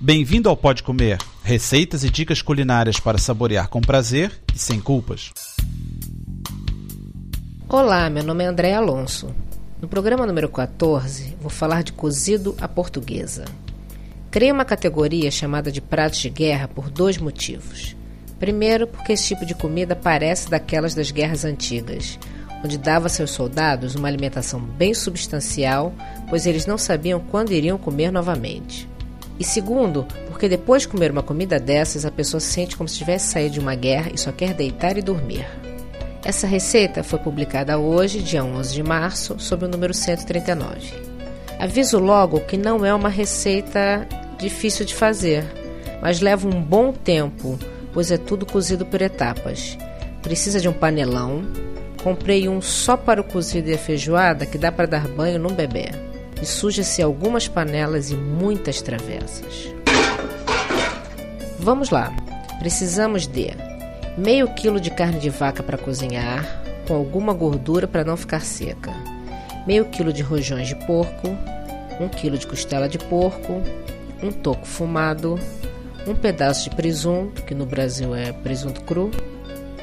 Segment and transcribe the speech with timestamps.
[0.00, 5.32] Bem-vindo ao Pode Comer, receitas e dicas culinárias para saborear com prazer e sem culpas.
[7.68, 9.34] Olá, meu nome é André Alonso.
[9.82, 13.44] No programa número 14, vou falar de cozido à portuguesa.
[14.30, 17.96] Criei uma categoria chamada de pratos de guerra por dois motivos.
[18.38, 22.20] Primeiro, porque esse tipo de comida parece daquelas das guerras antigas,
[22.64, 25.92] onde dava a seus soldados uma alimentação bem substancial,
[26.28, 28.88] pois eles não sabiam quando iriam comer novamente.
[29.38, 32.98] E segundo, porque depois de comer uma comida dessas, a pessoa se sente como se
[32.98, 35.46] tivesse saído de uma guerra e só quer deitar e dormir.
[36.24, 40.92] Essa receita foi publicada hoje, dia 11 de março, sob o número 139.
[41.58, 44.06] Aviso logo que não é uma receita
[44.38, 45.44] difícil de fazer,
[46.02, 47.58] mas leva um bom tempo,
[47.92, 49.78] pois é tudo cozido por etapas.
[50.20, 51.44] Precisa de um panelão.
[52.02, 55.52] Comprei um só para o cozido e a feijoada que dá para dar banho num
[55.52, 56.07] bebê
[56.42, 59.72] e suja-se algumas panelas e muitas travessas.
[61.58, 62.12] Vamos lá.
[62.58, 63.52] Precisamos de
[64.16, 68.92] meio quilo de carne de vaca para cozinhar, com alguma gordura para não ficar seca,
[69.66, 71.28] meio quilo de rojões de porco,
[72.00, 73.62] um quilo de costela de porco,
[74.22, 75.38] um toco fumado,
[76.06, 79.10] um pedaço de presunto, que no Brasil é presunto cru,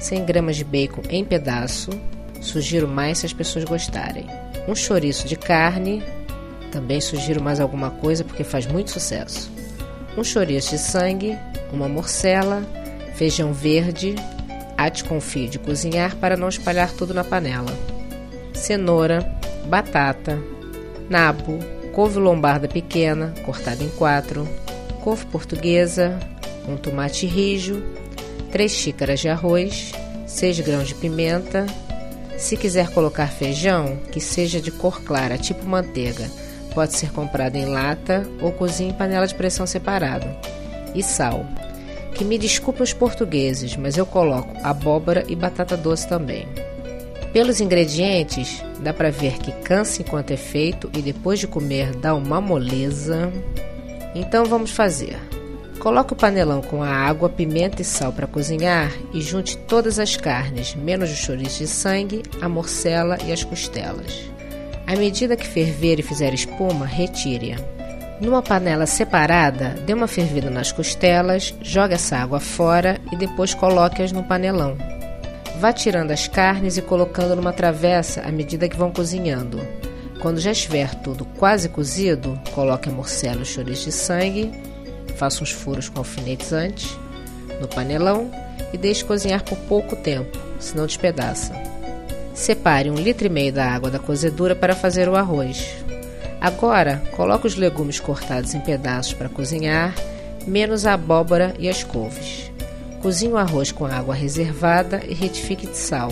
[0.00, 1.90] 100 gramas de bacon em pedaço,
[2.40, 4.26] sugiro mais se as pessoas gostarem,
[4.66, 6.02] um chouriço de carne,
[6.74, 9.48] também sugiro mais alguma coisa porque faz muito sucesso.
[10.18, 11.38] Um chouriço de sangue,
[11.72, 12.64] uma morcela,
[13.14, 14.16] feijão verde,
[15.20, 17.72] fio de cozinhar para não espalhar tudo na panela.
[18.52, 19.24] Cenoura,
[19.66, 20.42] batata,
[21.08, 21.60] nabo,
[21.92, 24.48] couve lombarda pequena, cortada em quatro,
[25.00, 26.18] couve portuguesa,
[26.68, 27.84] um tomate rijo,
[28.50, 29.92] 3 xícaras de arroz,
[30.26, 31.66] 6 grãos de pimenta.
[32.36, 36.28] Se quiser colocar feijão, que seja de cor clara, tipo manteiga,
[36.74, 40.26] Pode ser comprado em lata ou cozinha em panela de pressão separado.
[40.94, 41.46] E sal.
[42.14, 46.46] Que me desculpe os portugueses, mas eu coloco abóbora e batata doce também.
[47.32, 52.14] Pelos ingredientes, dá para ver que cansa enquanto é feito e depois de comer dá
[52.14, 53.32] uma moleza.
[54.14, 55.16] Então vamos fazer.
[55.80, 60.16] Coloque o panelão com a água, pimenta e sal para cozinhar e junte todas as
[60.16, 64.33] carnes, menos o chouriço de sangue, a morcela e as costelas.
[64.86, 67.56] À medida que ferver e fizer espuma, retire-a.
[68.20, 74.12] Numa panela separada, dê uma fervida nas costelas, jogue essa água fora e depois coloque-as
[74.12, 74.76] no panelão.
[75.58, 79.60] Vá tirando as carnes e colocando numa travessa à medida que vão cozinhando.
[80.20, 84.52] Quando já estiver tudo quase cozido, coloque a morcela e o chouriço de sangue,
[85.16, 86.98] faça uns furos com alfinetes antes,
[87.60, 88.30] no panelão
[88.72, 91.52] e deixe cozinhar por pouco tempo, senão despedaça.
[92.34, 95.72] Separe um litro e meio da água da cozedura para fazer o arroz.
[96.40, 99.94] Agora, coloque os legumes cortados em pedaços para cozinhar,
[100.44, 102.50] menos a abóbora e as couves.
[103.00, 106.10] Cozinhe o arroz com água reservada e retifique de sal.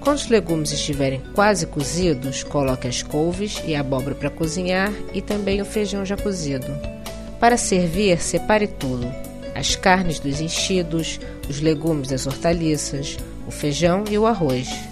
[0.00, 5.20] Quando os legumes estiverem quase cozidos, coloque as couves e a abóbora para cozinhar e
[5.20, 6.66] também o feijão já cozido.
[7.40, 9.12] Para servir, separe tudo:
[9.54, 14.91] as carnes dos enchidos, os legumes das hortaliças, o feijão e o arroz.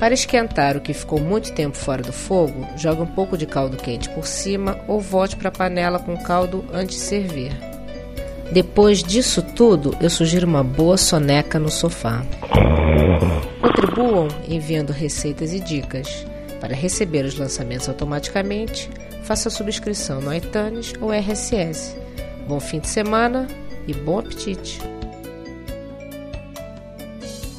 [0.00, 3.76] Para esquentar o que ficou muito tempo fora do fogo, jogue um pouco de caldo
[3.76, 7.52] quente por cima ou volte para a panela com caldo antes de servir.
[8.50, 12.24] Depois disso tudo, eu sugiro uma boa soneca no sofá.
[13.60, 16.26] Contribuam enviando receitas e dicas.
[16.62, 18.90] Para receber os lançamentos automaticamente,
[19.22, 21.94] faça a subscrição no iTunes ou RSS.
[22.48, 23.46] Bom fim de semana
[23.86, 24.80] e bom apetite!